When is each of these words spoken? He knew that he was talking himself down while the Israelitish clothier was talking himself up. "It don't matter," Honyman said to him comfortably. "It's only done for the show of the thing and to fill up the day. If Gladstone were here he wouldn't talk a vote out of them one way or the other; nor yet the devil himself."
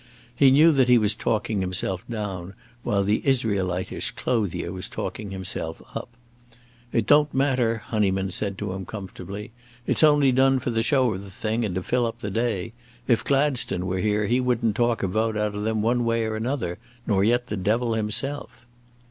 He 0.35 0.49
knew 0.49 0.71
that 0.71 0.87
he 0.87 0.97
was 0.97 1.13
talking 1.13 1.61
himself 1.61 2.03
down 2.09 2.55
while 2.81 3.03
the 3.03 3.21
Israelitish 3.23 4.09
clothier 4.15 4.71
was 4.71 4.87
talking 4.89 5.29
himself 5.29 5.79
up. 5.93 6.09
"It 6.91 7.05
don't 7.05 7.31
matter," 7.35 7.83
Honyman 7.89 8.31
said 8.31 8.57
to 8.57 8.73
him 8.73 8.83
comfortably. 8.87 9.51
"It's 9.85 10.01
only 10.01 10.31
done 10.31 10.57
for 10.57 10.71
the 10.71 10.81
show 10.81 11.13
of 11.13 11.23
the 11.23 11.29
thing 11.29 11.63
and 11.63 11.75
to 11.75 11.83
fill 11.83 12.07
up 12.07 12.17
the 12.17 12.31
day. 12.31 12.73
If 13.07 13.23
Gladstone 13.23 13.85
were 13.85 13.99
here 13.99 14.25
he 14.25 14.39
wouldn't 14.39 14.75
talk 14.75 15.03
a 15.03 15.07
vote 15.07 15.37
out 15.37 15.53
of 15.53 15.61
them 15.61 15.83
one 15.83 16.03
way 16.03 16.23
or 16.25 16.39
the 16.39 16.49
other; 16.49 16.79
nor 17.05 17.23
yet 17.23 17.45
the 17.45 17.55
devil 17.55 17.93
himself." 17.93 18.65